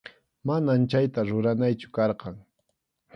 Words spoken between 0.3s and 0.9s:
Manam